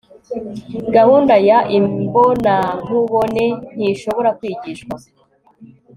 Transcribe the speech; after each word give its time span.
Gahunda 0.95 1.33
ya 1.49 1.59
imbonankubone 1.77 3.45
ntishobora 3.75 4.29
kwigishwa 4.39 4.95